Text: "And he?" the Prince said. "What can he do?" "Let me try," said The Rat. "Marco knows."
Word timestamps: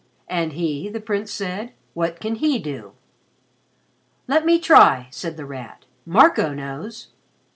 "And 0.29 0.53
he?" 0.53 0.89
the 0.89 0.99
Prince 0.99 1.31
said. 1.31 1.73
"What 1.93 2.19
can 2.19 2.33
he 2.37 2.57
do?" 2.57 2.93
"Let 4.27 4.47
me 4.47 4.59
try," 4.59 5.05
said 5.11 5.37
The 5.37 5.45
Rat. 5.45 5.85
"Marco 6.07 6.55
knows." 6.55 7.09